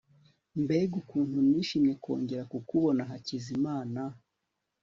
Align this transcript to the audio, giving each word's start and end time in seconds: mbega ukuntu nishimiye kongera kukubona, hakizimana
mbega 0.63 0.93
ukuntu 1.01 1.35
nishimiye 1.49 1.95
kongera 2.03 2.43
kukubona, 2.51 3.01
hakizimana 3.09 4.01